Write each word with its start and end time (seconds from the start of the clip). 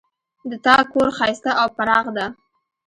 د 0.49 0.51
تا 0.65 0.75
کور 0.91 1.07
ښایسته 1.17 1.51
او 1.61 1.67
پراخ 1.77 2.05
ده 2.17 2.25